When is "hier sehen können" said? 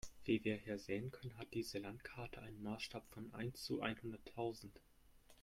0.57-1.37